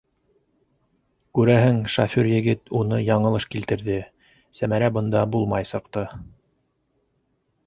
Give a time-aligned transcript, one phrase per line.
[1.39, 3.99] Күрәһең, шофер егет уны яңылыш килтерҙе-
[4.61, 6.09] Сәмәрә бында булмай сыҡты.